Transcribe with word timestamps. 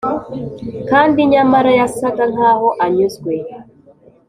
kandi 0.89 1.19
nyamara 1.31 1.71
yasaga 1.79 2.23
nkaho 2.33 2.67
anyuzwe. 2.85 3.33